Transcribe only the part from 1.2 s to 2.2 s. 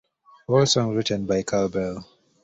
by Carl Bell.